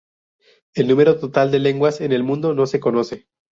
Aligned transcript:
El 0.73 0.87
número 0.87 1.19
total 1.19 1.51
de 1.51 1.59
lenguas 1.59 2.01
en 2.01 2.11
el 2.11 2.23
mundo 2.23 2.55
no 2.55 2.65
se 2.65 2.79
conoce. 2.79 3.27